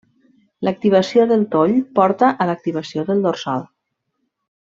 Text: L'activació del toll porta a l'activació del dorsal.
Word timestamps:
L'activació 0.67 1.25
del 1.31 1.43
toll 1.57 1.75
porta 1.99 2.31
a 2.45 2.49
l'activació 2.51 3.07
del 3.11 3.23
dorsal. 3.27 3.67